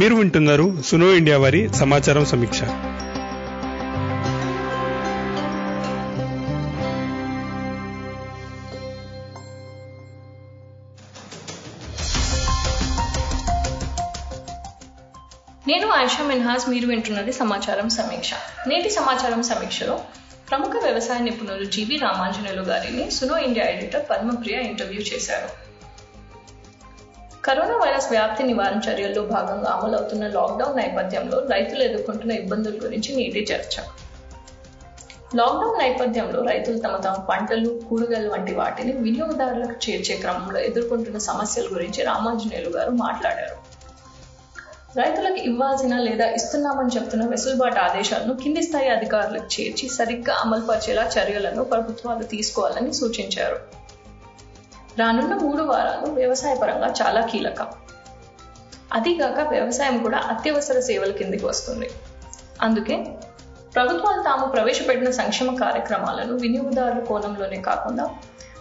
మీరు 0.00 0.14
వింటున్నారు 0.14 0.82
సునో 0.82 1.14
ఇండియా 1.14 1.38
వారి 1.38 1.74
సమాచారం 1.74 2.24
సమీక్ష. 2.24 2.62
నేను 2.62 3.10
ఆయిషా 15.90 16.22
మిన్హాస్ 16.22 16.68
మీరు 16.68 16.86
వింటున్నది 16.86 17.32
సమాచారం 17.32 17.88
సమీక్ష. 17.88 18.30
నేటి 18.68 18.90
సమాచారం 18.90 19.42
సమీక్షలో 19.42 20.00
ప్రముఖ 20.50 20.70
వ్యవసాయ 20.82 21.18
నిపుణులు 21.18 21.64
జీవి 21.64 21.96
రామాంజనేయులు 21.96 22.62
గారిని 22.62 23.10
Suno 23.10 23.38
India 23.38 23.66
editor 23.66 24.02
Padmapriya 24.10 24.56
interview 24.56 25.00
చేశారు. 25.00 25.67
కరోనా 27.44 27.76
వైరస్ 27.76 28.10
వ్యాప్తి 28.10 28.42
నివారణ 28.42 28.80
చర్యల్లో 28.90 29.22
భాగంగా 29.22 29.70
అమలవుతున్న 29.70 30.26
లాక్డౌన్ 30.26 30.76
నేపథ్యంలో 30.76 31.38
రైతులు 31.38 31.82
ఎదుర్కొంటున్న 31.82 32.32
ఇబ్బందుల 32.32 32.72
గురించి 32.84 33.16
నేటి 33.16 33.46
చర్చ. 33.52 33.80
లాక్డౌన్ 35.36 35.78
నేపథ్యంలో 35.78 36.42
రైతులు 36.42 36.78
తమ 36.78 36.96
తమ 36.96 37.12
పంటలు 37.12 37.80
కూరగాయలు 37.88 38.28
వంటి 38.28 38.54
వాటిని 38.54 38.92
వినియోగదారులకు 38.92 39.90
చేర్చే 39.90 40.16
క్రమంలో 40.16 40.60
ఎదుర్కొంటున్న 40.60 41.18
సమస్యల 41.18 41.66
గురించి 41.72 42.04
రామాంజనేయులు 42.04 42.70
గారు 42.70 42.90
మాట్లాడారు. 42.90 43.56
రైతులకు 44.98 45.36
ఇవ్వాల్సిన 45.36 45.98
లేదా 45.98 46.30
ఇస్తున్నామని 46.30 46.96
చెప్తున్న 46.96 47.26
వెసులుబాటు 47.26 47.78
ఆదేశాలను 47.78 48.36
కింది 48.36 48.62
స్థాయి 48.62 48.88
అధికారులకు 48.88 49.60
చేర్చి 49.60 49.88
సరిగ్గా 49.88 50.34
అమలుపరిచేలా 50.34 51.10
చర్యలను 51.18 51.64
ప్రభుత్వాలు 51.64 52.22
తీసుకోవాలని 52.22 52.94
సూచించారు. 52.94 53.77
రానున్న 54.98 55.34
మూడు 55.34 55.62
వారాలు 55.62 56.06
వ్యవసాయ 56.12 56.54
పరంగా 56.54 56.94
చాలా 57.00 57.20
కీలకం. 57.26 57.66
అదీగాక 58.92 59.48
వ్యవసాయం 59.48 59.98
కూడా 60.02 60.18
అత్యవసర 60.18 60.80
సేవల 60.80 61.10
కిందికి 61.10 61.46
వస్తుంది. 61.46 61.90
అందుకే 62.62 62.96
ప్రభుత్వాలు 63.74 64.22
తాము 64.22 64.46
ప్రవేశపెట్టిన 64.46 65.10
సంక్షేమ 65.10 65.56
కార్యక్రమాలను 65.56 66.34
వినియోగదారుల 66.34 67.04
కోణంలోనే 67.04 67.60
కాకుండా 67.60 68.04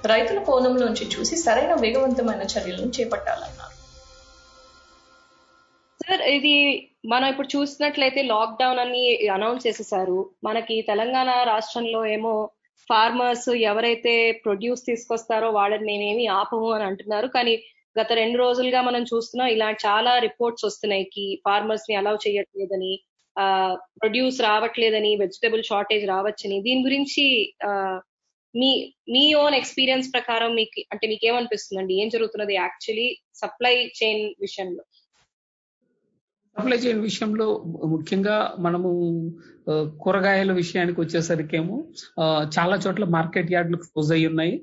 రైతుల 0.06 0.40
కోణంలోంచి 0.44 1.10
చూసి 1.14 1.36
సరైన 1.36 1.74
వేగవంతమైన 1.74 2.42
చర్యలను 2.42 2.92
చేపట్టాలన్నారు. 3.00 3.74
సార్ 6.04 6.22
ఇది 6.22 6.56
మనం 7.06 7.28
ఇప్పుడు 7.30 7.58
చూసినట్లయితే 7.58 8.22
లాక్డౌన్ 8.22 8.80
అని 8.80 9.28
అనౌన్స్ 9.28 9.68
చేసేసారు. 9.68 10.30
మనకి 10.44 10.82
తెలంగాణ 10.82 11.44
రాష్ట్రంలో 11.44 12.06
ఏమో 12.06 12.50
ఫార్మర్స్ 12.90 13.50
ఎవరైతే 13.72 14.14
ప్రొడ్యూస్ 14.46 14.84
తీసుకొస్తారో 14.90 15.50
వాళ్ళని 15.52 15.86
మేమేమి 15.90 16.26
ఆపము 16.40 16.70
అని 16.76 16.86
అంటున్నారు. 16.90 17.28
కానీ 17.36 17.54
గత 17.96 18.10
రెండు 18.22 18.38
రోజులుగా 18.44 18.80
మనం 18.88 19.04
చూస్తున్నాం 19.12 19.50
ఇలా 19.56 19.70
చాలా 19.86 20.12
రిపోర్ట్స్ 20.28 20.66
వస్తున్నాయి 20.68 21.06
కి 21.16 21.26
ఫార్మర్స్ని 21.46 21.96
అలౌ 22.02 22.16
చేయట్లేదని 22.26 22.94
ప్రొడ్యూస్ 24.02 24.38
రావట్లేదని 24.42 25.12
వెజిటబుల్ 25.24 25.64
షార్టేజ్ 25.70 26.06
రావచ్చని. 26.14 26.58
దీని 26.68 26.82
గురించి 26.88 27.26
మీ 28.56 28.70
మీ 29.14 29.24
ఓన్ 29.42 29.56
ఎక్స్పీరియన్స్ 29.60 30.08
ప్రకారం 30.14 30.52
మీకు 30.60 30.80
అంటే 30.94 31.06
మీకు 31.12 31.26
ఏమనిపిస్తుందండి 31.32 31.94
ఏం 32.04 32.08
జరుగుతున్నది 32.16 32.54
యాక్చువల్లీ 32.58 33.08
సప్లై 33.42 33.76
చైన్ 34.00 34.24
విషయంలో? 34.46 34.84
సప్లై 36.58 36.78
చైన్ 36.78 37.02
విషయంలో 37.02 37.46
ముఖ్యంగా 37.94 38.36
మనము 38.60 38.90
కూరగాయల 40.04 40.52
విషయానికి 40.52 41.00
వచ్చేసరికేమో 41.02 41.76
చాలా 42.56 42.76
చోట్ల 42.84 43.06
మార్కెట్ 43.18 43.52
యార్డ్లు 43.54 43.78
క్లోజ్ 43.78 44.12
అయి 44.12 44.26
ఉన్నాయి. 44.28 44.54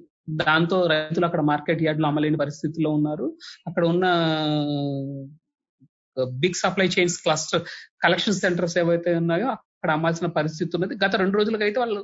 దాంతో 0.40 0.76
రైతులు 0.86 1.26
అక్కడ 1.26 1.42
మార్కెట్ 1.50 1.82
యార్డ్లు 1.82 2.06
అమలేని 2.06 2.36
పరిస్థితిలో 2.36 2.90
ఉన్నారు. 2.90 3.26
అక్కడ 3.66 3.84
ఉన్న 3.84 4.06
big 6.42 6.58
supply 6.62 6.88
chains 6.94 7.18
cluster 7.22 7.62
collection 8.04 8.40
centres 8.42 8.76
ఏవైతే 8.82 9.12
ఉన్నాయో 9.22 9.46
అక్కడ 9.84 9.96
అమ్మాల్సిన 9.98 10.26
పరిస్థితి 10.36 10.72
ఉన్నది. 10.76 10.94
గత 11.02 11.14
రెండు 11.20 11.36
రోజులకు 11.38 11.64
అయితే 11.66 11.78
వాళ్ళు 11.80 12.00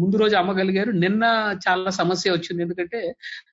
ముందు 0.00 0.16
రోజు 0.20 0.34
అమ్మగలిగారు. 0.40 0.90
నిన్న 1.04 1.24
చాలా 1.64 1.90
సమస్య 1.98 2.34
వచ్చింది. 2.34 2.60
ఎందుకంటే 2.66 2.98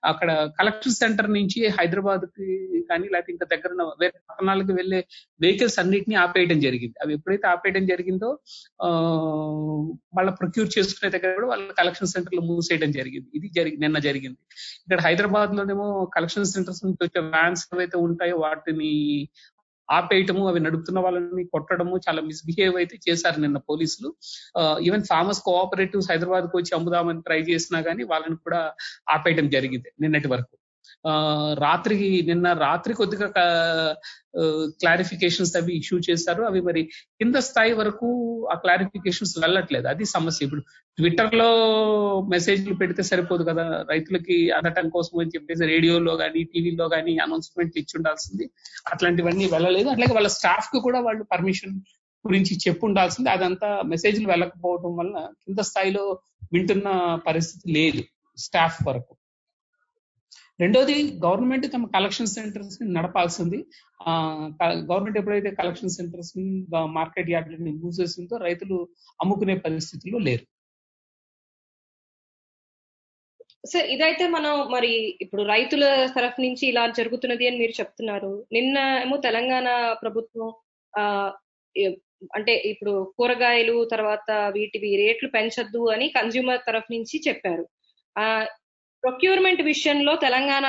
అక్కడ 0.09 0.29
కలెక్షన్ 0.59 0.95
సెంటర్ 0.99 1.29
నుంచి 1.37 1.61
హైదరాబాద్కి 1.77 2.47
కానీ 2.89 3.07
లేకపోతే 3.13 3.31
ఇంకా 3.35 3.45
దగ్గర 3.53 3.71
వేరే 4.01 4.17
పట్టణాలకు 4.29 4.73
వెళ్ళే 4.79 4.99
వెహికల్స్ 5.45 5.77
అన్నిటిని 5.83 6.17
ఆపేయడం 6.25 6.59
జరిగింది. 6.67 6.95
అవి 7.05 7.15
ఎప్పుడైతే 7.17 7.47
ఆపేయడం 7.53 7.85
జరిగిందో 7.93 8.29
ఆ 8.85 8.89
వాళ్ళ 10.19 10.29
ప్రొక్యూర్ 10.41 10.69
చేసుకునే 10.77 11.11
దగ్గర 11.15 11.31
కూడా 11.39 11.49
వాళ్ళ 11.53 11.67
కలెక్షన్ 11.81 12.13
సెంటర్లు 12.13 12.43
మూసేయడం 12.51 12.93
జరిగింది. 12.99 13.27
ఇది 13.39 13.49
జరిగి 13.57 13.77
నిన్న 13.85 13.97
జరిగింది. 14.09 14.39
ఇక్కడ 14.85 15.01
హైదరాబాద్ 15.07 15.57
లోనేమో 15.59 15.89
కలెక్షన్ 16.17 16.51
సెంటర్స్ 16.53 16.83
నుంచి 16.85 17.01
వచ్చే 17.07 17.23
వ్యాన్స్ 17.33 17.65
ఏవైతే 17.73 17.97
ఉంటాయో 18.07 18.37
వాటిని 18.45 18.93
ఆపేయటము 19.91 20.47
అవి 20.47 20.59
నడుపుతున్న 20.59 20.99
వాళ్ళని 20.99 21.45
కొట్టడము 21.45 21.97
చాలా 21.97 22.21
మిస్బిహేవ్ 22.21 22.75
అయితే 22.75 22.99
చేశారు 23.09 23.41
నిన్న 23.41 23.57
పోలీసులు. 23.57 24.15
ఈవెన్ 24.81 25.03
ఫార్మర్స్ 25.03 25.41
కోఆపరేటివ్స్ 25.41 26.11
హైదరాబాద్కు 26.11 26.57
వచ్చి 26.57 26.75
అమ్ముదామని 26.75 27.21
ట్రై 27.21 27.41
చేసినా 27.41 27.79
గానీ 27.79 28.03
వాళ్ళని 28.03 28.35
కూడా 28.35 28.73
ఆపేయటం 29.09 29.49
జరిగింది 29.49 29.91
నిన్నటి 30.01 30.27
వరకు. 30.27 30.57
రాత్రికి 31.53 32.21
నిన్న 32.27 32.53
రాత్రి 32.53 32.93
కొద్దిగా 32.93 33.27
క్లారిఫికేషన్స్ 34.67 35.57
అవి 35.57 35.77
ఇష్యూ 35.77 35.99
చేశారు. 36.09 36.43
అవి 36.43 36.61
మరి 36.61 36.83
కింద 36.83 37.35
స్థాయి 37.35 37.73
వరకు 37.73 38.07
ఆ 38.51 38.55
క్లారిఫికేషన్స్ 38.55 39.39
వెళ్ళట్లేదు. 39.39 39.87
అది 39.87 40.05
సమస్య. 40.05 40.45
ఇప్పుడు 40.45 40.61
ట్విట్టర్లో 40.97 41.49
మెసేజ్లు 42.29 42.73
పెడితే 42.73 43.03
సరిపోదు 43.03 43.43
కదా. 43.43 43.85
రైతులకి 43.89 44.51
అందటం 44.51 44.89
కోసం 44.89 45.19
అని 45.19 45.29
చెప్పేసి 45.29 45.65
రేడియోలో 45.65 46.17
కానీ 46.17 46.43
టీవీలో 46.43 46.89
కానీ 46.89 47.17
అనౌన్స్మెంట్ 47.17 47.73
ఇచ్చి 47.77 47.93
ఉండాల్సింది. 47.95 48.49
అట్లాంటివన్నీ 48.93 49.45
వెళ్ళలేదు. 49.45 49.89
అట్లాగే 49.89 50.13
వాళ్ళ 50.13 50.27
స్టాఫ్కు 50.27 50.79
కూడా 50.79 50.99
వాళ్ళు 50.99 51.23
పర్మిషన్ 51.23 51.81
గురించి 52.27 52.57
చెప్పు 52.67 52.85
ఉండాల్సింది. 52.85 53.29
అదంతా 53.29 53.81
మెసేజ్లు 53.85 54.27
వెళ్ళకపోవడం 54.27 54.97
వల్ల 54.97 55.19
కింద 55.19 55.59
స్థాయిలో 55.59 56.19
వింటున్న 56.53 57.19
పరిస్థితి 57.27 57.73
లేదు. 57.73 58.03
స్టాఫ్ 58.37 58.87
వరకు. 58.87 59.15
రెండోది 60.59 60.95
గవర్నమెంట్ 61.25 61.65
తమ 61.73 61.87
కలెక్షన్ 61.95 62.33
సెంటర్స్ని 62.33 62.85
నడపాల్సింది. 62.93 63.59
గవర్నమెంట్ 64.89 65.17
ఎప్పుడైతే 65.21 65.49
కలెక్షన్ 65.59 65.95
సెంటర్స్ని 65.97 66.45
మార్కెట్ 66.97 67.31
యార్డ్లని 67.35 67.71
మూసేసిందో 67.83 68.37
రైతులు 68.47 68.77
అమ్ముకునే 69.19 69.55
పరిస్థితుల్లో 69.65 70.19
లేరు. 70.27 70.45
సార్ 73.71 73.87
ఇదైతే 73.87 74.25
మనం 74.27 74.53
మరి 74.71 74.91
ఇప్పుడు 75.21 75.43
రైతుల 75.53 75.83
తరఫు 76.15 76.39
నుంచి 76.41 76.63
ఇలా 76.71 76.83
జరుగుతున్నది 76.99 77.45
అని 77.47 77.57
మీరు 77.57 77.73
చెప్తున్నారు. 77.79 78.33
నిన్న 78.53 78.77
ఏమో 79.05 79.17
తెలంగాణ 79.27 79.67
ప్రభుత్వం 80.03 80.49
ఆ 80.93 81.03
అంటే 82.35 82.53
ఇప్పుడు 82.71 82.93
కూరగాయలు 83.17 83.75
తర్వాత 83.93 84.31
వీటివి 84.57 84.91
రేట్లు 85.01 85.29
పెంచొద్దు 85.29 85.81
అని 85.93 86.05
కన్జ్యూమర్ 86.09 86.61
తరఫు 86.67 86.89
నుంచి 86.93 87.17
చెప్పారు. 87.27 87.65
ఆ 88.15 88.25
ప్రొక్యూర్మెంట్ 89.05 89.61
విషయంలో 89.71 90.13
తెలంగాణ 90.27 90.65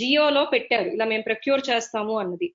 జియోలో 0.00 0.42
పెట్టారు. 0.52 0.88
ఇలా 0.96 1.06
మేము 1.12 1.24
ప్రొక్యూర్ 1.30 1.62
చేస్తాము 1.70 2.14
అన్నది. 2.22 2.48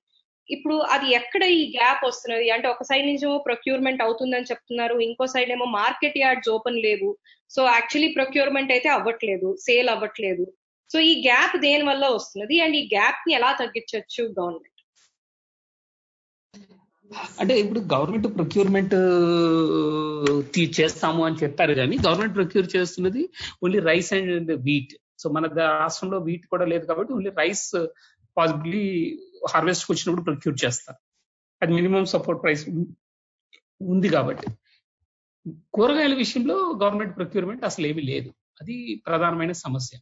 ఇప్పుడు 0.54 0.76
అది 0.94 1.08
ఎక్కడ 1.18 1.42
ఈ 1.58 1.60
గ్యాప్ 1.76 2.00
వస్తున్నది? 2.06 2.46
అంటే 2.54 2.66
ఒక 2.74 2.84
సైడ్ 2.88 3.06
నుంచి 3.08 3.26
ప్రొక్యూర్మెంట్ 3.48 4.00
అవుతుందని 4.06 4.48
చెప్తున్నారు. 4.50 4.94
ఇంకో 5.08 5.24
సైడ్ 5.34 5.50
ఏమో 5.56 5.66
మార్కెట్ 5.80 6.18
యార్డ్స్ 6.22 6.50
ఓపెన్ 6.54 6.80
లేవు. 6.86 7.10
సో 7.54 7.60
యాక్చువల్లీ 7.76 8.08
ప్రొక్యూర్మెంట్ 8.16 8.72
అయితే 8.76 8.88
అవ్వట్లేదు. 8.96 9.50
సేల్ 9.66 9.90
అవ్వట్లేదు. 9.94 10.46
సో 10.92 10.98
ఈ 11.10 11.12
గ్యాప్ 11.28 11.54
దేని 11.66 11.84
వల్ల 11.90 12.04
వస్తున్నది? 12.16 12.56
అండ్ 12.64 12.76
ఈ 12.80 12.82
గ్యాప్ని 12.94 13.32
ఎలా 13.38 13.50
తగ్గించవచ్చు 13.60 14.22
గవర్నమెంట్? 14.38 14.66
అంటే 17.40 17.54
ఇప్పుడు 17.62 17.80
గవర్నమెంట్ 17.92 18.26
ప్రొక్యూర్మెంట్ 18.38 18.96
చేస్తాము 20.78 21.22
అని 21.28 21.40
చెప్పారు 21.42 21.72
కానీ 21.80 21.96
గవర్నమెంట్ 22.06 22.36
ప్రొక్యూర్ 22.38 22.68
చేస్తున్నది 22.76 23.22
only 23.64 23.80
rice 23.90 24.12
and 24.18 24.52
wheat. 24.66 24.94
So 25.20 25.30
మన 25.30 25.46
రాష్ట్రంలో 25.46 26.18
వీట్ 26.18 26.46
కూడా 26.46 26.64
లేదు 26.64 26.86
కాబట్టి 26.86 27.12
ఓన్లీ 27.12 27.30
రైస్ 27.30 27.86
పాసిబిలీ 28.36 28.84
హార్వెస్ట్ 29.50 29.90
వచ్చినప్పుడు 29.90 30.24
ప్రొక్యూర్ 30.24 30.64
చేస్తారు. 30.64 30.98
అది 31.62 31.72
మినిమం 31.72 32.04
సపోర్ట్ 32.04 32.42
ప్రైస్ 32.42 32.68
ఉంది 33.82 34.08
కాబట్టి. 34.08 34.46
కూరగాయల 35.74 36.14
విషయంలో 36.14 36.78
గవర్నమెంట్ 36.82 37.16
ప్రొక్యూర్మెంట్ 37.16 37.64
అసలు 37.64 37.86
ఏమీ 37.86 38.02
లేదు. 38.02 38.28
అది 38.60 39.02
ప్రధానమైన 39.06 39.52
సమస్య. 39.52 39.98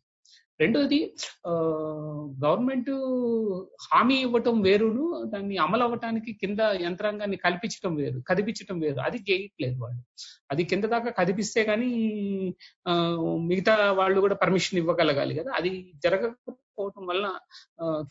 రెండోది 0.60 0.98
గవర్నమెంట్ 2.44 2.90
హామీ 3.86 4.16
ఇవ్వటం 4.20 4.56
వేరును 4.60 5.04
దాన్ని 5.34 5.56
అమలు 5.56 5.82
అవ్వటానికి 5.82 6.32
కింద 6.32 6.60
యంత్రాంగాన్ని 6.82 7.36
కల్పించటం 7.36 7.94
వేరు 7.94 8.18
కదిపించటం 8.28 8.78
వేరు. 8.80 8.98
అది 9.00 9.18
చేయట్లేదు 9.28 9.76
వాళ్ళు. 9.82 10.00
అది 10.50 10.64
కింద 10.64 10.84
దాకా 10.94 11.10
కదిపిస్తే 11.20 11.64
కానీ 11.64 11.90
మిగతా 13.50 13.76
వాళ్ళు 13.92 14.18
కూడా 14.20 14.34
పర్మిషన్ 14.34 14.78
ఇవ్వగలగాలి 14.78 15.34
కదా. 15.34 15.50
అది 15.58 15.70
జరగకపోవటం 16.04 17.04
వల్ల 17.06 17.26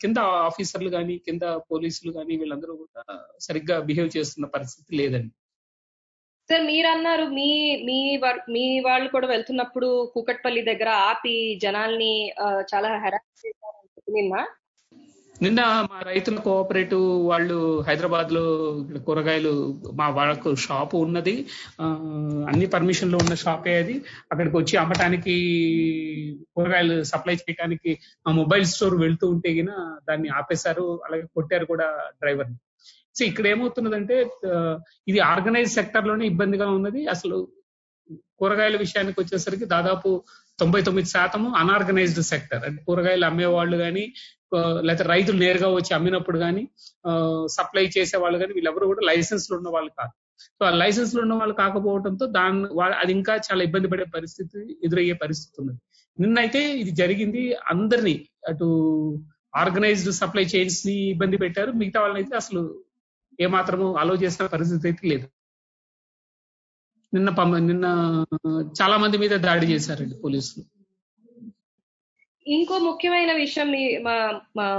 కింద 0.02 0.18
ఆఫీసర్లు 0.48 0.90
కానీ 0.90 1.16
కింద 1.18 1.42
పోలీసులు 1.72 2.12
కానీ 2.12 2.36
వీళ్ళందరూ 2.36 2.74
కూడా 2.76 3.02
సరిగ్గా 3.40 3.78
బిహేవ్ 3.80 4.10
చేస్తున్న 4.16 4.46
పరిస్థితి 4.56 4.90
లేదండి. 4.96 5.34
సార్ 6.48 6.62
మీరన్నారు 6.68 7.24
మీ 7.38 7.48
మీ 7.88 7.96
మీ 8.54 8.62
వాళ్ళు 8.86 9.08
కూడా 9.14 9.26
వెళ్తున్నప్పుడు 9.26 9.88
కూకట్పల్లి 10.14 10.62
దగ్గర 10.70 10.90
ఆపి 11.10 11.34
జనాల్ని 11.64 12.12
చాలా 12.70 12.90
హెరాస్ 13.04 13.42
చేశారు 13.42 13.76
నిన్న? 14.16 14.36
నిన్న 15.36 15.60
మా 15.90 15.98
రైతుల 16.08 16.38
కోఆపరేటివ్ 16.46 17.02
వాళ్ళు 17.30 17.56
హైదరాబాద్లో 17.88 18.42
కూరగాయలు 19.06 19.52
మా 19.92 20.06
వాళ్ళకు 20.08 20.50
షాపు 20.64 20.96
ఉన్నది. 21.06 21.34
అన్ని 22.50 22.66
పర్మిషన్లు 22.74 23.16
ఉన్న 23.16 23.34
షాపే 23.44 23.74
అది. 23.82 23.94
అక్కడికి 24.32 24.56
వచ్చి 24.56 24.76
అమ్మటానికి 24.82 25.36
కూరగాయలు 26.54 26.96
సప్లై 27.12 27.36
చేయడానికి 27.42 27.92
మా 28.26 28.32
మొబైల్ 28.40 28.66
స్టోర్ 28.66 28.96
వెళ్తూ 29.04 29.28
ఉంటే 29.34 29.52
గిన 29.58 29.70
దాన్ని 30.08 30.30
ఆపేశారు. 30.40 30.86
అలాగే 31.06 31.26
కొట్టారు 31.36 31.66
కూడా 31.72 31.88
డ్రైవర్ 32.20 32.50
సో 33.18 33.22
ఇక్కడ 33.30 33.46
ఏమవుతున్నదంటే 33.52 34.16
అంటే 34.18 34.40
ఇది 35.10 35.20
ఆర్గనైజ్ 35.32 35.70
సెక్టర్లోనే 35.78 36.24
ఇబ్బందిగా 36.32 36.66
ఉన్నది. 36.78 37.00
అసలు 37.14 37.36
కూరగాయల 38.40 38.76
విషయానికి 38.84 39.18
వచ్చేసరికి 39.20 39.66
దాదాపు 39.72 40.10
తొంభై 40.60 40.80
తొమ్మిది 40.86 41.08
శాతము 41.14 41.48
అనార్గనైజ్డ్ 41.62 42.22
సెక్టర్. 42.32 42.62
అంటే 42.68 42.80
కూరగాయలు 42.88 43.26
అమ్మేవాళ్ళు 43.30 43.76
కానీ 43.84 44.04
లేకపోతే 44.86 45.04
రైతులు 45.12 45.38
నేరుగా 45.44 45.68
వచ్చి 45.78 45.92
అమ్మినప్పుడు 45.96 46.38
కానీ 46.44 46.62
సప్లై 47.56 47.84
చేసే 47.96 48.16
వాళ్ళు 48.22 48.38
కానీ 48.42 48.52
వీళ్ళెవరు 48.58 48.86
కూడా 48.92 49.02
లైసెన్స్లు 49.10 49.54
ఉన్న 49.58 49.68
వాళ్ళు 49.76 49.90
కాదు. 50.00 50.14
సో 50.58 50.62
ఆ 50.70 50.72
లైసెన్స్లు 50.82 51.20
ఉన్న 51.24 51.34
వాళ్ళు 51.40 51.54
కాకపోవడంతో 51.62 52.26
దాన్ని 52.38 52.68
అది 53.02 53.12
ఇంకా 53.18 53.34
చాలా 53.48 53.62
ఇబ్బంది 53.68 53.90
పడే 53.92 54.06
పరిస్థితి 54.16 54.60
ఎదురయ్యే 54.86 55.16
పరిస్థితి 55.24 55.56
ఉన్నది. 55.62 55.80
నిన్నైతే 56.18 56.60
ఇది 56.82 56.92
జరిగింది. 57.02 57.42
అందరినీ 57.72 58.16
అటు 58.50 58.68
ఆర్గనైజ్డ్ 59.62 60.12
సప్లై 60.20 60.44
చైన్స్ని 60.54 60.96
ఇబ్బంది 61.14 61.36
పెట్టారు. 61.44 61.70
మిగతా 61.80 61.98
వాళ్ళని 62.02 62.20
అయితే 62.22 62.34
అసలు 62.42 62.62
ఏమాత్రము 63.38 63.96
అలో 63.96 64.14
చేసిన 64.14 64.46
పరిస్థితి 64.46 64.86
అయితే 64.88 65.08
లేదు. 65.08 65.26
నిన్న 67.12 67.30
నిన్న 67.58 67.86
చాలా 68.80 68.96
మంది 68.96 69.16
మీద 69.18 69.34
దాడి 69.38 69.66
చేశారండి 69.66 70.16
పోలీసులు. 70.24 70.64
ఇంకో 72.46 72.78
ముఖ్యమైన 72.78 73.32
విషయం 73.34 73.70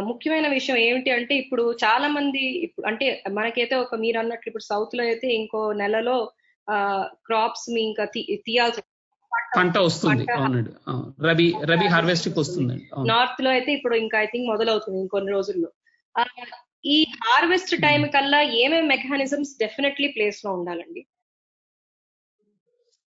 ముఖ్యమైన 0.04 0.48
విషయం 0.48 0.78
ఏమిటి 0.78 1.10
అంటే 1.12 1.34
ఇప్పుడు 1.36 1.64
చాలా 1.84 2.08
మంది 2.08 2.44
అంటే 2.88 3.08
మనకైతే 3.30 3.76
ఒక 3.76 3.96
మీరు 3.96 4.20
అన్నట్లు 4.20 4.50
ఇప్పుడు 4.50 4.64
సౌత్లో 4.64 5.04
అయితే 5.04 5.28
ఇంకో 5.36 5.62
నెలలో 5.74 6.18
ఆ 6.68 6.78
క్రాప్స్ 7.26 7.68
మీ 7.70 7.82
ఇంకా 7.82 8.06
తీయాల్సి 8.46 8.82
పంట 9.52 9.78
వస్తుంది. 9.78 10.26
అవునండి. 10.32 10.72
రబీ 11.28 11.48
రబీ 11.64 11.88
హార్వెస్ట్ 11.88 12.28
వస్తుందండి. 12.40 12.86
అవును. 12.94 13.08
నార్త్లో 13.08 13.50
అయితే 13.50 13.72
ఇప్పుడు 13.74 13.96
ఇంకా 13.96 14.18
ఐ 14.20 14.26
థింక్ 14.26 14.48
మొదలవుతుంది 14.50 15.00
ఇంకొన్ని 15.00 15.32
రోజుల్లో. 15.32 15.70
ఈ 16.86 17.06
హార్వెస్ట్ 17.26 17.82
టైం 17.82 18.08
కల్లా 18.08 18.42
ఏమేమి 18.42 18.88
మెకానిజమ్స్ 18.88 19.60
డెఫినెట్లీ 19.60 20.08
ప్లేస్లో 20.08 20.54
ఉండాలండి? 20.54 21.08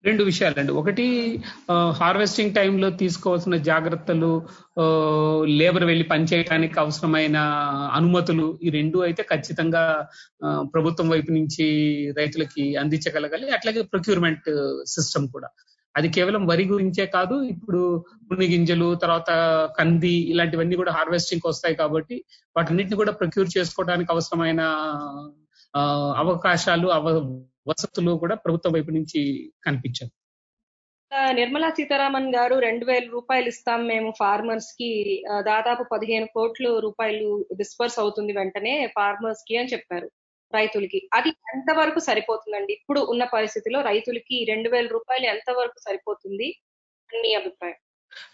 రెండు 0.06 0.24
విషయాలండి. 0.24 0.72
ఒకటి 0.72 1.06
హార్వెస్టింగ్ 1.92 2.56
టైంలో 2.56 2.90
తీసుకోవాల్సిన 2.90 3.56
జాగ్రత్తలు 3.56 4.48
లేబర్ 5.46 5.84
వెళ్ళి 5.84 6.04
పనిచేయడానికి 6.04 6.80
అవసరమైన 6.80 7.38
అనుమతులు 7.94 8.60
ఈ 8.64 8.70
రెండు 8.70 9.00
అయితే 9.00 9.24
ఖచ్చితంగా 9.24 10.10
ప్రభుత్వం 10.64 11.10
వైపు 11.10 11.32
నుంచి 11.32 11.68
రైతులకి 12.18 12.76
అందించగలగాలి. 12.76 13.50
అట్లాగే 13.50 13.82
ప్రొక్యూర్మెంట్ 13.82 14.50
సిస్టమ్ 14.86 15.28
కూడా. 15.30 15.50
అది 15.96 16.08
కేవలం 16.16 16.42
వరి 16.48 16.66
గురించే 16.66 17.06
కాదు 17.14 17.36
ఇప్పుడు 17.54 17.82
పున్ని 18.28 18.48
గింజలు 18.52 18.96
తర్వాత 18.96 19.30
కంది 19.78 20.16
ఇలాంటివన్నీ 20.32 20.76
కూడా 20.76 20.92
హార్వెస్టింగ్ 20.92 21.48
వస్తాయి 21.48 21.76
కాబట్టి 21.76 22.16
వాటన్నిటిని 22.56 22.96
కూడా 22.96 23.12
ప్రొక్యూర్ 23.12 23.50
చేసుకోవడానికి 23.58 24.12
అవసరమైన 24.12 24.62
ఆ, 25.74 25.82
అవకాశాలు 26.18 26.88
అవ 26.92 27.08
వసతులు 27.68 28.12
కూడా 28.22 28.36
ప్రభుత్వం 28.36 28.74
వైపు 28.74 28.92
నుంచి 28.92 29.20
కనిపించారు 29.64 30.14
నిర్మలా 31.34 31.70
సీతారామన్ 31.70 32.36
గారు 32.36 32.56
రెండు 32.60 32.86
వేల 32.86 33.06
రూపాయలు 33.10 33.48
ఇస్తాం 33.48 33.80
మేము 33.88 34.10
ఫార్మర్స్కి. 34.20 34.90
దాదాపు 35.46 35.84
పదిహేను 35.92 36.28
కోట్ల 36.34 36.68
రూపాయలు 36.80 37.28
డిస్పర్స్ 37.58 37.98
అవుతుంది 38.00 38.34
వెంటనే 38.34 38.74
ఫార్మర్స్కి 38.88 39.58
అని 39.58 39.72
చెప్పారు. 39.74 40.08
రైతులకి. 40.54 41.00
అది 41.14 41.30
ఎంతవరకు 41.56 42.00
సరిపోతుందండి? 42.00 42.74
ఇప్పుడు 42.74 43.00
ఉన్న 43.10 43.24
పరిస్థితిలో 43.34 43.82
రైతులకి 43.82 44.38
రెండు 44.46 44.70
వేల 44.70 44.88
రూపాయలు 44.88 45.26
ఎంతవరకు 45.26 45.80
సరిపోతుంది? 45.80 46.48
అని 47.10 47.22
మీ 47.22 47.32
అభిప్రాయం. 47.34 47.80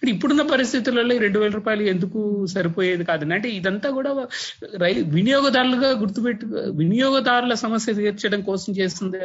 ఇప్పుడున్న 0.10 0.44
పరిస్థితులలో 0.52 1.18
రెండు 1.18 1.40
వేల 1.40 1.52
రూపాయలు 1.52 1.84
ఎందుకు 1.84 2.20
సరిపోయేది 2.46 3.04
కాదు 3.04 3.26
అంటే 3.34 3.50
ఇదంతా 3.50 3.90
కూడా 3.90 4.12
వినియోగదారులుగా 5.16 5.90
గుర్తుపెట్టు 6.02 6.46
వినియోగదారుల 6.78 7.54
సమస్య 7.64 7.94
తీర్చడం 7.94 8.42
కోసం 8.42 8.74
చేస్తుంది 8.74 9.22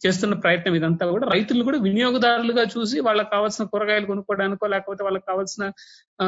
చేస్తున్న 0.00 0.34
ప్రయత్నం 0.34 0.74
ఇదంతా 0.74 1.06
కూడా 1.10 1.26
రైతులు 1.26 1.64
కూడా 1.64 1.78
వినియోగదారులుగా 1.78 2.64
చూసి 2.64 3.00
వాళ్ళకి 3.00 3.30
కావాల్సిన 3.30 3.64
కూరగాయలు 3.64 4.06
కొనుక్కోవడానికో 4.06 4.66
లేకపోతే 4.66 5.04
వాళ్ళకి 5.04 5.26
కావాల్సిన 5.26 5.64
ఆ, 6.18 6.26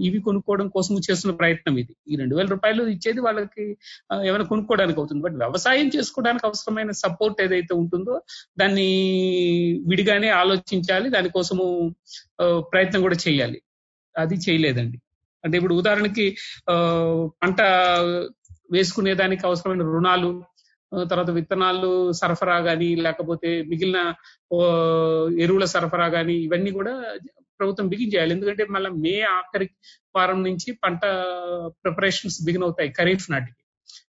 ఇవి 0.00 0.18
కొనుక్కోవడం 0.20 0.68
కోసం 0.68 0.96
చేస్తున్న 1.06 1.36
ప్రయత్నం 1.36 1.78
ఇది. 1.78 1.96
ఈ 2.08 2.16
రెండు 2.16 2.36
వేల 2.36 2.46
రూపాయలు 2.46 2.82
ఇచ్చేది 2.88 3.20
వాళ్ళకి 3.20 3.64
ఏమైనా 4.24 4.44
కొనుక్కోవడానికి 4.44 5.00
అవుతుంది. 5.00 5.22
బట్ 5.22 5.36
వ్యవసాయం 5.36 5.88
చేసుకోవడానికి 5.88 6.46
అవసరమైన 6.46 6.90
సపోర్ట్ 6.96 7.42
ఏదైతే 7.42 7.74
ఉంటుందో 7.74 8.16
దాన్ని 8.58 8.88
విడిగానే 9.88 10.28
ఆలోచించాలి. 10.40 11.08
దానికోసము 11.08 11.66
ప్రయత్నం 12.72 13.02
కూడా 13.02 13.16
చేయాలి. 13.28 13.58
అది 14.16 14.34
చేయలేదండి. 14.36 14.98
అంటే 15.44 15.56
ఇప్పుడు 15.56 15.74
ఉదాహరణకి 15.74 16.26
ఆ, 16.70 16.74
పంట 17.42 17.60
వేసుకునే 18.72 19.14
దానికి 19.14 19.46
అవసరమైన 19.46 19.82
రుణాలు 19.88 20.30
తర్వాత 21.04 21.30
విత్తనాలు 21.30 22.12
సరఫరా 22.12 22.60
కానీ 22.60 22.96
లేకపోతే 22.96 23.62
మిగిలిన 23.62 24.14
ఎరువుల 25.40 25.64
సరఫరా 25.64 26.06
గాని 26.06 26.34
ఇవన్నీ 26.34 26.70
కూడా 26.70 27.14
ప్రభుత్వం 27.60 27.88
బిగిన్ 27.88 28.14
చేయాలి. 28.14 28.32
ఎందుకంటే 28.34 28.64
మళ్ళీ 28.64 28.90
మే 28.90 29.20
ఆఖరి 29.20 29.70
వారం 30.16 30.44
నుంచి 30.44 30.72
పంట 30.72 31.00
ప్రిపరేషన్స్ 31.84 32.44
బిగిన్ 32.44 32.62
అవుతాయి 32.62 32.90
ఖరీఫ్ 32.90 33.30
నాటికి. 33.30 33.62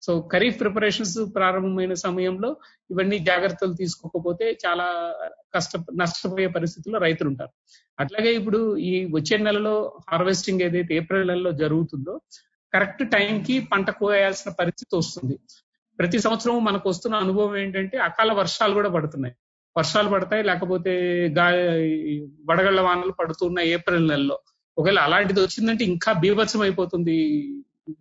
సో 0.02 0.28
ఖరీఫ్ 0.32 0.60
ప్రిపరేషన్స్ 0.60 1.18
ప్రారంభమైన 1.34 1.94
సమయంలో 1.94 2.56
ఇవన్నీ 2.90 3.18
జాగ్రత్తలు 3.18 3.74
తీసుకోకపోతే 3.74 4.58
చాలా 4.66 4.86
కష్ట 5.54 5.76
నష్టపోయే 5.76 6.46
పరిస్థితుల్లో 6.46 6.98
రైతులు 6.98 7.28
ఉంటారు. 7.28 7.52
అట్లాగే 8.00 8.34
ఇప్పుడు 8.34 8.76
ఈ 8.76 9.04
వచ్చే 9.12 9.36
నెలలో 9.36 10.00
హార్వెస్టింగ్ 10.10 10.62
ఏదైతే 10.62 10.94
ఏప్రిల్ 10.94 11.28
నెలలో 11.28 11.52
జరుగుతుందో 11.52 12.20
కరెక్ట్ 12.74 13.10
టైంకి 13.10 13.60
పంట 13.72 13.90
కోయాల్సిన 13.90 14.52
పరిస్థితి 14.60 14.96
వస్తుంది. 14.96 15.38
ప్రతి 15.98 16.18
సంవత్సరం 16.24 16.64
మనకు 16.64 16.86
వస్తున్న 16.88 17.14
అనుభవం 17.16 17.54
ఏంటంటే 17.56 17.96
అకాల 18.08 18.30
వర్షాలు 18.32 18.74
కూడా 18.74 18.90
పడుతున్నాయి. 18.96 19.34
వర్షాలు 19.76 20.08
పడతాయి 20.08 20.42
లేకపోతే 20.42 20.92
గా 21.38 21.46
వడగళ్ళ 22.50 22.80
వానలు 22.80 23.14
పడుతున్న 23.20 23.58
ఏప్రిల్ 23.74 24.06
నెలలో. 24.08 24.36
ఒకవేళ 24.76 24.98
అలాంటిది 24.98 25.40
వచ్చిందంటే 25.40 25.84
ఇంకా 25.84 26.10
బీభత్సం 26.22 26.60
అయిపోతుంది 26.60 27.16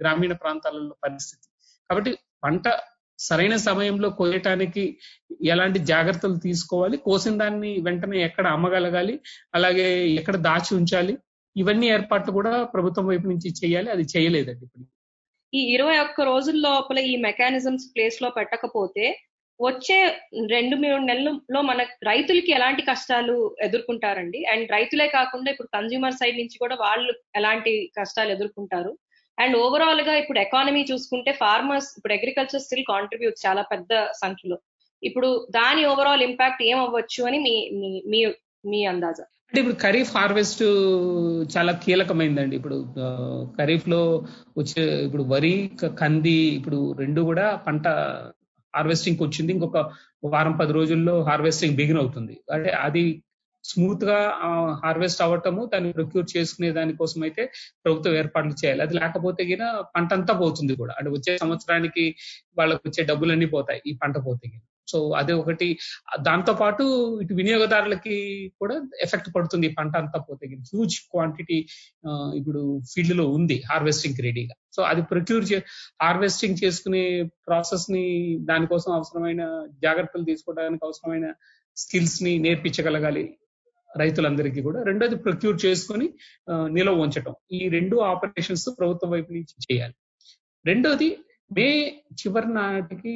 గ్రామీణ 0.02 0.34
ప్రాంతాలలో 0.34 0.96
పరిస్థితి. 1.04 1.46
కాబట్టి 1.90 2.12
పంట 2.44 2.68
సరైన 3.20 3.56
సమయంలో 3.66 4.08
కోయటానికి 4.10 4.84
ఎలాంటి 5.54 5.80
జాగ్రత్తలు 5.92 6.38
తీసుకోవాలి 6.38 6.98
కోసిన 6.98 7.36
దాన్ని 7.38 7.72
వెంటనే 7.82 8.18
ఎక్కడ 8.22 8.46
అమ్మగలగాలి 8.48 9.16
అలాగే 9.56 9.88
ఎక్కడ 10.20 10.36
దాచి 10.48 10.72
ఉంచాలి 10.80 11.14
ఇవన్నీ 11.56 11.88
ఏర్పాట్లు 11.90 12.32
కూడా 12.34 12.54
ప్రభుత్వం 12.74 13.06
వైపు 13.08 13.28
నుంచి 13.28 13.50
చేయాలి 13.62 13.90
అది 13.92 14.06
చేయలేదండి 14.14 14.64
ఇప్పుడు 14.66 14.86
ఈ 15.56 15.60
ఇరవై 15.60 15.98
ఒక్క 15.98 16.22
రోజుల 16.22 16.56
లోపల 16.56 17.00
ఈ 17.00 17.16
మెకానిజమ్స్ 17.16 17.96
ప్లేస్లో 17.96 18.30
పెట్టకపోతే 18.30 19.22
వచ్చే 19.62 20.18
రెండు 20.48 20.76
మూడు 20.76 21.02
నెలల్లో 21.02 21.62
మన 21.62 21.84
రైతులకి 21.84 22.52
ఎలాంటి 22.52 22.82
కష్టాలు 22.82 23.56
ఎదుర్కొంటారండి? 23.62 24.46
అండ్ 24.46 24.72
రైతులే 24.72 25.08
కాకుండా 25.08 25.52
ఇప్పుడు 25.52 25.68
కన్జ్యూమర్ 25.68 26.14
సైడ్ 26.14 26.38
నుంచి 26.38 26.58
కూడా 26.58 26.76
వాళ్ళు 26.76 27.14
ఎలాంటి 27.36 27.92
కష్టాలు 28.00 28.32
ఎదుర్కొంటారు? 28.32 28.98
అండ్ 29.40 29.58
ఓవరాల్గా 29.58 30.16
ఇప్పుడు 30.16 30.40
ఎకానమీ 30.40 30.86
చూసుకుంటే 30.92 31.32
ఫార్మర్స్ 31.32 31.88
ఇప్పుడు 31.98 32.14
అగ్రికల్చర్ 32.14 32.62
స్టిల్ 32.62 32.86
కాంట్రిబ్యూట్ 32.90 33.48
చాలా 33.48 33.62
పెద్ద 33.62 34.08
సంఖ్యలో. 34.12 34.58
ఇప్పుడు 35.04 35.48
దాని 35.52 35.86
ఓవరాల్ 35.86 36.22
ఇంపాక్ట్ 36.22 36.64
ఏం 36.64 36.80
అవ్వచ్చు 36.80 37.24
అని 37.24 37.40
మీ 37.40 37.70
మీ- 38.08 38.32
మీ 38.66 38.86
అందాజా. 38.86 39.24
అంటే 39.24 39.60
ఇప్పుడు 39.62 39.76
ఖరీఫ్ 39.82 40.18
హార్వెస్ట్ 40.18 40.64
చాలా 41.58 41.72
కీలకమైందండి. 41.72 42.56
ఇప్పుడు 42.56 42.88
ఖరీఫ్లో 43.60 44.26
వచ్చే 44.58 45.06
ఇప్పుడు 45.06 45.24
వరి 45.24 45.72
కంది 46.02 46.32
ఇప్పుడు 46.32 46.92
రెండు 46.92 47.22
కూడా 47.22 47.56
పంట 47.56 47.88
హార్వెస్టింగ్ 48.76 49.18
వచ్చింది. 49.22 49.54
ఇంకొక 49.54 49.78
వారం 50.24 50.52
పది 50.52 50.74
రోజుల్లో 50.74 51.24
హార్వెస్టింగ్ 51.24 51.76
బిగిన్ 51.76 51.98
అవుతుంది. 51.98 52.38
అంటే 52.52 52.70
అది 52.70 53.24
స్మూత్గా 53.70 54.20
హార్వెస్ట్ 54.84 55.22
అవ్వటము 55.26 55.62
దాన్ని 55.74 55.92
ప్రొక్యూర్ 55.98 56.28
చేసుకునే 56.36 56.70
దానికోసం 56.78 57.20
అయితే 57.28 57.44
ప్రభుత్వం 57.86 58.16
ఏర్పాట్లు 58.22 58.56
చేయాలి. 58.62 58.82
అది 58.86 58.94
లేకపోతే 59.00 59.44
గిన 59.52 59.64
పంట 59.96 60.10
అంతా 60.20 60.34
పోతుంది 60.44 60.76
కూడా. 60.82 60.94
అంటే 61.00 61.12
వచ్చే 61.18 61.34
సంవత్సరానికి 61.44 62.06
వాళ్ళకి 62.60 62.84
వచ్చే 62.90 63.04
డబ్బులన్నీ 63.12 63.50
పోతాయి 63.56 63.82
ఈ 63.88 63.94
పంట 64.04 64.16
పోతే 64.28 64.46
గిన. 64.54 64.62
సో 64.88 64.98
అదే 65.20 65.34
ఒకటి. 65.34 65.68
దాంతో 66.28 66.54
పాటు 66.54 66.84
ఇటు 67.22 67.34
వినియోగదారులకి 67.34 68.18
కూడా 68.62 68.76
ఎఫెక్ట్ 69.06 69.30
పడుతుంది 69.36 69.68
ఈ 69.70 69.74
పంట 69.80 69.94
అంతా 69.98 70.20
పోతే 70.28 70.48
హ్యూజ్ 70.70 70.98
క్వాంటిటీ 71.14 71.58
ఇప్పుడు 72.40 72.62
ఫీల్డ్లో 72.92 73.26
ఉంది 73.38 73.58
హార్వెస్టింగ్ 73.72 74.22
రెడీగా 74.28 74.56
సో 74.76 74.82
అది 74.92 75.02
ప్రొక్యూర్ 75.12 75.46
చే 75.52 75.58
హార్వెస్టింగ్ 76.04 76.60
చేసుకునే 76.64 77.04
ప్రాసెస్ని 77.48 78.06
దానికోసం 78.52 78.92
అవసరమైన 78.92 79.44
జాగ్రత్తలు 79.84 80.26
తీసుకోవడానికి 80.32 80.86
అవసరమైన 80.86 81.28
స్కిల్స్ని 81.78 82.34
నేర్పించగలగాలి. 82.38 83.26
రైతులందరికీ 83.96 84.62
కూడా. 84.62 84.80
రెండోది 84.84 85.16
ప్రొక్యూర్ 85.26 85.58
చేసుకొని 85.66 86.08
నిలవ 86.48 86.68
నిల్వ 86.78 87.04
ఉంచటం. 87.06 87.36
ఈ 87.52 87.62
రెండు 87.70 87.96
ఆపరేషన్స్ 88.12 88.68
ప్రభుత్వం 88.80 89.12
వైపు 89.16 89.32
నుంచి 89.34 89.56
చేయాలి. 89.66 89.96
రెండోది 90.66 91.10
మే 91.52 91.68
చివరి 92.20 92.50
నాటికి 92.54 93.14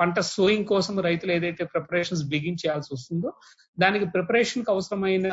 పంట 0.00 0.16
సోయింగ్ 0.34 0.66
కోసం 0.66 0.94
రైతులు 1.00 1.32
ఏదైతే 1.32 1.62
ప్రిపరేషన్స్ 1.64 2.22
బిగిన్ 2.24 2.60
చేయాల్సి 2.62 2.90
వస్తుందో 2.94 3.30
దానికి 3.78 4.06
ప్రిపరేషన్కి 4.06 4.70
అవసరమైన 4.70 5.28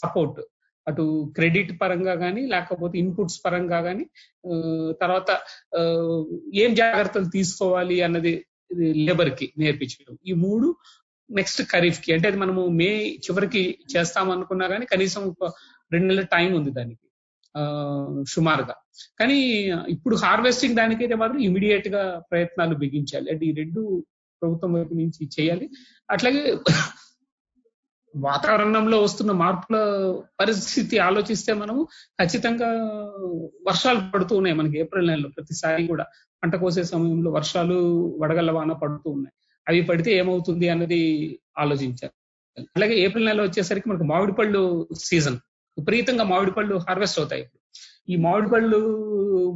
సపోర్ట్ 0.00 0.40
అటు 0.86 1.04
క్రెడిట్ 1.36 1.72
పరంగా 1.80 2.14
కానీ 2.14 2.42
లేకపోతే 2.46 2.96
ఇన్పుట్స్ 2.98 3.38
పరంగా 3.44 3.80
కానీ 3.82 4.04
తర్వాత 5.00 5.30
ఏం 6.54 6.70
జాగ్రత్తలు 6.74 7.28
తీసుకోవాలి 7.30 7.98
అన్నది 8.02 8.32
లేబర్కి 9.06 9.46
నేర్పించడం 9.58 10.16
ఈ 10.26 10.34
మూడు 10.44 10.68
నెక్స్ట్ 11.30 11.62
ఖరీఫ్కి 11.62 12.12
అంటే 12.12 12.28
అది 12.28 12.36
మనము 12.36 12.66
మే 12.66 13.14
చివరికి 13.14 13.78
చేస్తాం 13.96 14.30
అనుకున్నా 14.30 14.68
కానీ 14.68 14.86
కనీసం 14.86 15.24
ఒక 15.24 15.52
రెండు 15.92 16.06
నెలల 16.06 16.24
టైం 16.24 16.54
ఉంది 16.54 16.70
దానికి. 16.70 17.06
సుమారుగా. 18.28 18.74
కానీ 19.20 19.40
ఇప్పుడు 19.88 20.16
హార్వెస్టింగ్ 20.16 20.76
దానికైతే 20.76 21.14
మాత్రం 21.14 21.38
ఇమీడియట్గా 21.38 22.22
ప్రయత్నాలు 22.30 22.74
బిగించాలి. 22.74 23.30
అంటే 23.30 23.46
ఈ 23.46 23.52
రెండు 23.52 24.04
ప్రభుత్వం 24.42 24.72
వైపు 24.72 24.94
నుంచి 24.94 25.28
చేయాలి. 25.40 25.70
అట్లాగే 26.10 26.58
వాతావరణంలో 28.16 29.02
వస్తున్న 29.02 29.32
మార్పుల 29.32 29.76
పరిస్థితి 30.40 30.98
ఆలోచిస్తే 30.98 31.52
మనము 31.52 31.88
ఖచ్చితంగా 32.22 32.66
వర్షాలు 33.68 34.00
పడుతూ 34.14 34.36
ఉన్నాయి. 34.36 34.56
మనకి 34.56 34.78
ఏప్రిల్ 34.78 35.06
నెలలో 35.06 35.28
ప్రతిసారి 35.28 35.86
కూడా. 35.86 36.06
పంట 36.42 36.56
కోసే 36.56 36.84
సమయంలో 36.84 37.30
వర్షాలు 37.30 37.74
వడగల్ల 38.20 38.50
వాన 38.50 38.72
పడుతూ 38.72 39.10
ఉన్నాయి. 39.10 39.32
అవి 39.68 39.80
పడితే 39.82 40.10
ఏమవుతుంది 40.12 40.68
అన్నది 40.68 41.00
ఆలోచించారు 41.58 42.14
అలాగే 42.76 42.94
ఏప్రిల్ 42.98 43.26
నెల 43.26 43.42
వచ్చేసరికి 43.42 43.88
మనకు 43.88 44.04
మామిడి 44.04 44.32
పళ్ళు 44.32 44.60
సీజన్. 44.98 45.38
విపరీతంగా 45.78 46.24
మామిడి 46.24 46.50
పళ్ళు 46.50 46.76
హార్వెస్ట్ 46.76 47.18
అవుతాయి. 47.18 47.44
ఈ 48.08 48.16
మామిడి 48.16 48.48
పళ్ళు 48.50 48.78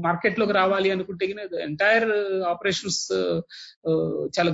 మార్కెట్లోకి 0.04 0.52
రావాలి 0.52 0.90
అనుకుంటే 0.90 1.24
ఎంటైర్ 1.62 2.06
ఆపరేషన్స్ 2.42 3.00
చాలా 4.38 4.50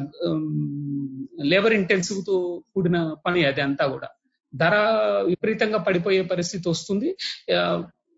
లేబర్ 1.44 1.72
ఇంటెన్సివ్తో 1.72 2.36
కూడిన 2.74 2.98
పని 3.26 3.44
అది 3.44 3.60
అంతా 3.60 3.86
కూడా. 3.86 4.08
ధర 4.54 4.74
విపరీతంగా 5.26 5.78
పడిపోయే 5.78 6.22
పరిస్థితి 6.22 6.68
వస్తుంది. 6.68 7.10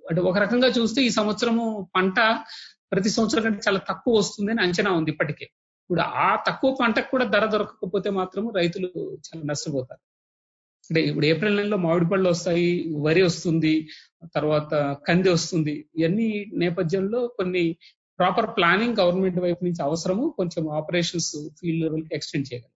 అంటే 0.04 0.20
ఒక 0.20 0.38
రకంగా 0.38 0.68
చూస్తే 0.68 1.02
ఈ 1.02 1.10
సంవత్సరము 1.10 1.88
పంట 1.96 2.18
ప్రతి 2.92 3.10
సంవత్సరం 3.10 3.42
కంటే 3.42 3.60
చాలా 3.68 3.80
తక్కువ 3.90 4.18
వస్తుంది 4.18 4.50
అని 4.52 4.62
అంచనా 4.62 4.90
ఉంది 4.92 5.10
ఇప్పటికే. 5.10 5.46
ఇప్పుడు 5.92 6.04
ఆ 6.26 6.28
తక్కువ 6.46 6.70
పంటకు 6.80 7.08
కూడా 7.10 7.24
ధర 7.32 7.44
దొరకకపోతే 7.46 8.10
మాత్రం 8.18 8.44
రైతులు 8.58 8.88
చాలా 9.24 9.40
నష్టపోతారు. 9.50 10.00
అంటే 10.90 11.00
ఇప్పుడు 11.08 11.26
ఏప్రిల్ 11.30 11.56
నెలలో 11.56 11.78
మామిడి 11.82 12.06
పళ్ళు 12.12 12.28
వస్తాయి 12.30 12.68
వరి 13.06 13.22
వస్తుంది 13.26 13.72
తర్వాత 14.36 14.70
కంది 15.08 15.28
వస్తుంది. 15.28 15.74
ఇవన్నీ 15.98 16.28
నేపథ్యంలో 16.62 17.20
కొన్ని 17.38 17.64
ప్రాపర్ 18.18 18.48
ప్లానింగ్ 18.56 18.96
గవర్నమెంట్ 19.00 19.40
వైపు 19.40 19.60
నుంచి 19.64 19.82
అవసరము 19.88 20.24
కొంచెం 20.38 20.64
ఆపరేషన్స్ 20.78 21.30
ఫీల్డ్ 21.58 21.82
లెవెల్కి 21.84 22.14
ఎక్స్టెండ్ 22.18 22.48
చేయగలం. 22.50 22.72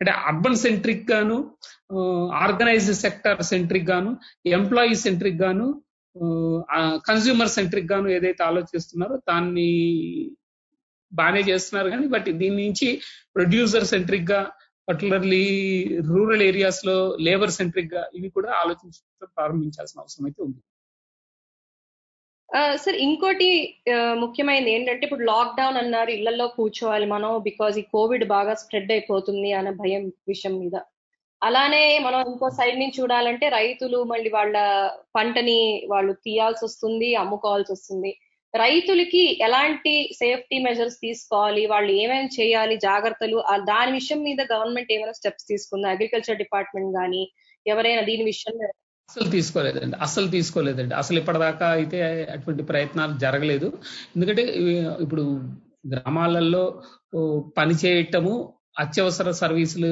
అంటే 0.00 0.14
అర్బన్ 0.30 0.58
సెంట్రిక్ 0.64 1.04
గాను 1.12 1.36
ఆర్గనైజ్డ్ 2.44 2.96
సెక్టర్ 3.04 3.42
సెంట్రిక్ 3.52 3.88
గాను 3.90 4.12
ఎంప్లాయీ 4.58 4.96
సెంట్రిక్ 5.04 5.42
గాను 5.42 5.66
కన్స్యూమర్ 7.10 7.52
సెంట్రిక్ 7.58 7.92
గాను 7.92 8.08
ఏదైతే 8.16 8.44
ఆలోచిస్తున్నారో 8.44 9.18
దాన్ని 9.32 9.68
బాగానే 11.12 11.40
చేస్తున్నారు 11.40 11.90
కానీ 11.90 12.06
బట్ 12.06 12.24
దీని 12.32 12.66
నుంచి 12.66 12.88
ప్రొడ్యూసర్ 13.34 13.84
సెంట్రిక్గా 13.84 14.40
పర్టికులర్లీ 14.88 15.44
రూరల్ 16.08 16.42
ఏరియాస్లో 16.42 16.96
లేబర్ 17.20 17.50
సెంట్రిక్గా 17.50 18.10
ఇవి 18.14 18.28
కూడా 18.28 18.52
ఆలోచించడం 18.52 19.28
ప్రారంభించాల్సిన 19.36 20.00
అవసరం 20.00 20.24
అయితే 20.24 20.42
ఉంది. 20.42 20.60
ఆ, 22.54 22.76
సార్ 22.76 22.96
ఇంకోటి 22.96 23.48
ముఖ్యమైనది 24.14 24.70
ఏంటంటే 24.70 25.04
ఇప్పుడు 25.06 25.24
లాక్డౌన్ 25.24 25.76
అన్నారు 25.76 26.10
ఇళ్ళలో 26.10 26.48
కూర్చోవాలి 26.48 27.06
మనం 27.06 27.38
బికాజ్ 27.42 27.78
ఈ 27.78 27.82
కోవిడ్ 27.92 28.24
బాగా 28.24 28.54
స్ప్రెడ్ 28.54 28.92
అయిపోతుంది 28.92 29.52
అనే 29.52 29.70
భయం 29.72 30.12
విషయం 30.28 30.58
మీద. 30.58 30.76
అలానే 31.42 31.98
మనం 31.98 32.20
ఇంకో 32.32 32.50
సైడ్ 32.50 32.78
నుంచి 32.78 33.02
చూడాలంటే 33.02 33.48
రైతులు 33.48 34.04
మళ్ళీ 34.04 34.30
వాళ్ళ 34.30 34.54
పంటని 35.16 35.58
వాళ్ళు 35.88 36.12
తీయాల్సి 36.26 36.64
వస్తుంది 36.64 37.14
అమ్ముకోవాల్సి 37.14 37.72
వస్తుంది. 37.72 38.12
రైతులకి 38.54 39.22
ఎలాంటి 39.42 39.92
సేఫ్టీ 40.12 40.58
మెజర్స్ 40.58 40.96
తీసుకోవాలి 40.96 41.66
వాళ్ళు 41.66 41.92
ఏమేమి 41.92 42.28
చేయాలి 42.40 42.76
జాగ్రత్తలు 42.76 43.44
దాని 43.64 43.92
విషయం 43.92 44.20
మీద 44.22 44.40
గవర్నమెంట్ 44.52 44.92
ఏమైనా 44.92 45.12
స్టెప్స్ 45.12 45.48
తీసుకుందా? 45.48 45.88
అగ్రికల్చర్ 45.88 46.38
డిపార్ట్మెంట్ 46.38 46.92
కానీ 46.96 47.22
ఎవరైనా 47.66 48.02
దీని 48.02 48.24
విషయంలో 48.24 48.68
అసలు 49.08 49.28
తీసుకోలేదండి 49.30 49.96
అసలు 49.96 50.28
తీసుకోలేదండి. 50.28 50.94
అసలు 50.94 51.18
ఇప్పటిదాకా 51.18 51.66
అయితే 51.68 51.98
అటువంటి 52.32 52.62
ప్రయత్నాలు 52.62 53.18
జరగలేదు. 53.18 53.68
ఎందుకంటే 54.16 54.42
ఇప్పుడు 55.02 55.24
గ్రామాలలో 55.92 56.82
పని 57.58 57.74
చేయటము 57.74 58.34
అత్యవసర 58.78 59.30
సర్వీసులు 59.30 59.90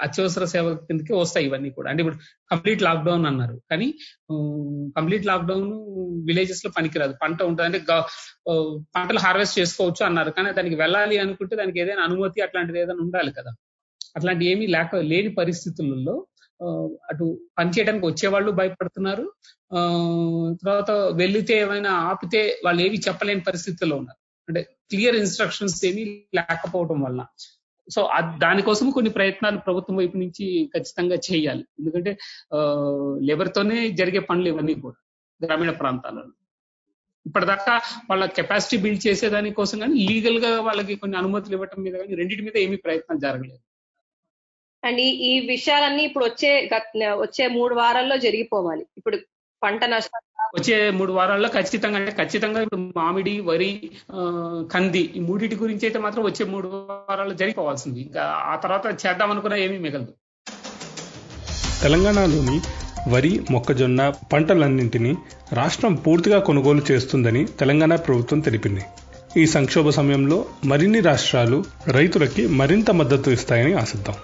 అత్యవసర 0.00 0.44
సేవల 0.44 0.74
కిందకి 0.74 1.12
వస్తాయి 1.12 1.46
ఇవన్నీ 1.46 1.70
కూడా. 1.70 1.90
అంటే 1.90 2.02
ఇప్పుడు 2.02 2.18
కంప్లీట్ 2.50 2.82
లాక్డౌన్ 2.82 3.26
అన్నారు. 3.26 3.62
కానీ 3.70 3.88
కంప్లీట్ 4.96 5.26
లాక్డౌన్ 5.26 5.72
విలేజెస్లో 6.26 6.70
పనికిరాదు. 6.78 7.14
పంట 7.22 7.42
ఉంటుంది. 7.42 7.62
అంటే 7.62 7.78
పంటలు 8.96 9.18
హార్వెస్ట్ 9.18 9.58
చేసుకోవచ్చు 9.58 10.06
అన్నారు. 10.06 10.30
కానీ 10.30 10.52
దానికి 10.52 10.74
వెళ్ళాలి 10.74 11.18
అనుకుంటే 11.18 11.56
దానికి 11.56 11.80
ఏదైనా 11.80 12.02
అనుమతి 12.02 12.40
అట్లాంటిది 12.40 12.78
ఏదైనా 12.78 13.02
ఉండాలి 13.02 13.32
కదా. 13.32 13.52
అట్లాంటి 14.16 14.44
ఏమీ 14.46 14.66
లేక 14.66 14.96
లేని 14.96 15.34
పరిస్థితులలో 15.34 16.26
ఆ, 16.62 16.66
అటు 17.10 17.40
పనిచేయడానికి 17.58 18.06
వచ్చేవాళ్ళు 18.06 18.50
భయపడుతున్నారు. 18.50 19.32
ఆ 19.74 19.78
తర్వాత 20.62 20.90
వెళ్ళితే 20.90 21.58
ఏమైనా 21.58 21.90
ఆపితే 21.90 22.60
వాళ్ళు 22.64 22.82
ఏవి 22.82 23.00
చెప్పలేని 23.08 23.40
పరిస్థితుల్లో 23.40 23.96
ఉన్నారు. 23.96 24.18
అంటే 24.48 24.62
క్లియర్ 24.90 25.16
ఇన్స్ట్రక్షన్స్ 25.16 25.84
ఏమీ 25.84 26.04
లేకపోవడం 26.34 27.00
వల్ల 27.00 27.20
సో 27.90 28.10
దానికోసం 28.38 28.90
కొన్ని 28.90 29.10
ప్రయత్నాలు 29.10 29.58
ప్రభుత్వం 29.58 29.96
వైపు 29.96 30.16
నుంచి 30.16 30.70
ఖచ్చితంగా 30.74 31.16
చేయాలి. 31.16 31.64
ఎందుకంటే 31.78 32.18
లేబర్ 33.20 33.54
తోనే 33.54 33.90
జరిగే 33.90 34.18
పనులు 34.18 34.48
ఇవన్నీ 34.48 34.74
కూడా 34.74 34.96
గ్రామీణ 35.46 35.70
ప్రాంతాలలో. 35.70 36.32
ఇప్పటిదాకా 37.26 37.80
వాళ్ళ 38.10 38.26
కెపాసిటీ 38.26 38.76
బిల్డ్ 38.76 39.06
చేసేదాని 39.06 39.50
కోసం 39.50 39.78
కానీ 39.78 39.94
లీగల్గా 39.94 40.60
వాళ్ళకి 40.60 40.94
కొన్ని 40.94 41.18
అనుమతులు 41.18 41.52
ఇవ్వటం 41.52 41.82
మీద 41.82 41.94
కానీ 41.94 42.14
రెండింటి 42.14 42.44
మీద 42.44 42.56
ఏమీ 42.56 42.76
ప్రయత్నం 42.76 43.18
జరగలేదు. 43.18 43.60
అండ్ 44.86 45.00
ఈ 45.00 45.04
ఈ 45.04 45.48
విషయాలన్నీ 45.48 46.02
ఇప్పుడు 46.02 46.24
వచ్చే 46.24 46.70
గత- 46.76 47.14
వచ్చే 47.14 47.46
మూడు 47.46 47.74
వారాల్లో 47.74 48.16
జరిగిపోవాలి. 48.16 48.86
ఇప్పుడు 48.96 49.18
పంట 49.62 49.84
నష్టం 49.84 50.20
వచ్చే 50.56 50.76
మూడు 50.98 51.12
వారాల్లో 51.12 51.48
ఖచ్చితంగా 51.48 51.98
అంటే 52.00 52.12
ఖచ్చితంగా 52.18 52.60
ఇప్పుడు 52.64 52.80
మామిడి 52.98 53.34
వరి 53.48 53.70
కంది 54.72 55.02
ఈ 55.18 55.20
మూడింటి 55.20 55.56
గురించి 55.62 55.84
అయితే 55.86 55.98
మాత్రం 55.98 56.24
వచ్చే 56.24 56.44
మూడు 56.52 56.68
వారాల్లో 57.10 57.34
జరిగిపోవాల్సింది. 57.34 58.00
ఇంకా 58.00 58.24
ఆ 58.52 58.56
తర్వాత 58.56 58.86
చేద్దాం 59.02 59.30
అనుకున్నా 59.34 59.58
ఏమీ 59.66 59.78
మిగలదు. 59.86 60.12
తెలంగాణలోని 61.84 62.58
వరి 63.12 63.32
మొక్కజొన్న 63.50 64.02
పంటలన్నింటినీ 64.32 65.14
రాష్ట్రం 65.52 65.94
పూర్తిగా 66.04 66.38
కొనుగోలు 66.48 66.82
చేస్తుందని 66.90 67.42
తెలంగాణ 67.62 67.94
ప్రభుత్వం 68.06 68.40
తెలిపింది. 68.40 68.84
ఈ 69.40 69.44
సంక్షోభ 69.46 69.88
సమయంలో 69.98 70.38
మరిన్ని 70.64 71.00
రాష్ట్రాలు 71.00 71.58
రైతులకి 71.88 72.42
మరింత 72.60 72.90
మద్దతు 73.00 73.30
ఇస్తాయని 73.30 73.74
ఆశిద్దాం. 73.82 74.16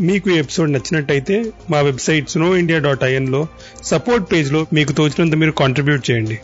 మీకు 0.00 0.30
ఈ 0.30 0.38
ఎపిసోడ్ 0.38 0.72
నచ్చినట్టయితే 0.72 1.44
మా 1.70 1.80
వెబ్సైట్ 1.80 2.30
స్నో 2.30 2.56
ఇండియా 2.56 2.78
డాట్ 2.78 3.04
ఐఎన్లో 3.04 3.46
సపోర్ట్ 3.82 4.32
పేజ్లో 4.32 4.66
మీకు 4.72 4.92
తోచినంత 4.92 5.34
మీరు 5.34 5.50
కాంట్రిబ్యూట్ 5.50 6.10
చేయండి. 6.10 6.38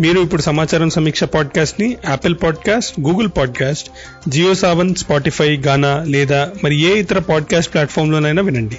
మీరు 0.00 0.20
ఇప్పుడు 0.20 0.42
సమాచారం 0.42 0.90
సమీక్ష 0.90 1.24
పాడ్కాస్ట్ని 1.24 1.96
Apple 2.08 2.34
podcast 2.42 3.00
Google 3.00 3.28
podcast 3.36 3.90
Jio 4.28 4.54
Saavn 4.54 4.94
Spotify 4.94 5.56
Gaana 5.56 6.04
లేదా 6.04 6.50
మరి 6.64 6.80
ఏ 6.80 7.00
ఇతర 7.00 7.18
పాడ్కాస్ట్ 7.18 7.72
ప్లాట్ఫామ్లోనైనా 7.72 8.42
వినండి. 8.42 8.78